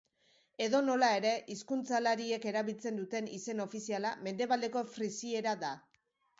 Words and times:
Edonola 0.67 1.09
ere, 1.17 1.33
hizkuntzalariek 1.55 2.49
erabiltzen 2.53 2.99
duten 3.03 3.29
izen 3.37 3.63
ofiziala 3.69 4.17
mendebaldeko 4.27 4.87
frisiera 4.99 5.59
da. 5.67 5.75